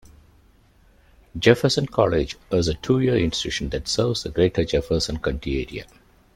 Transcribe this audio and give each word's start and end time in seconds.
Jefferson 1.37 1.85
College 1.85 2.35
is 2.51 2.67
a 2.67 2.73
two-year 2.73 3.17
institution 3.17 3.69
that 3.69 3.87
serves 3.87 4.23
the 4.23 4.29
greater 4.31 4.65
Jefferson 4.65 5.19
County 5.19 5.61
area. 5.63 5.85